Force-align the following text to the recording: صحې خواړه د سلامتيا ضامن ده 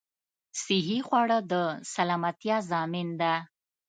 صحې 0.63 0.99
خواړه 1.07 1.39
د 1.51 1.53
سلامتيا 1.93 2.57
ضامن 2.71 3.07
ده 3.21 3.33